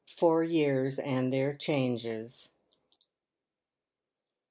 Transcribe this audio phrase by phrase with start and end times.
[0.07, 2.49] FOUR YEARS AND THEIR CHANGES.